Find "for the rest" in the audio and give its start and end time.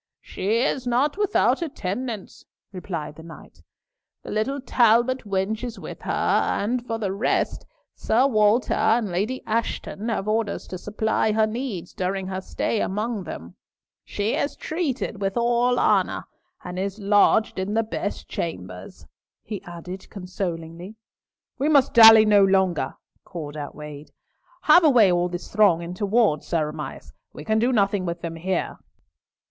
6.87-7.67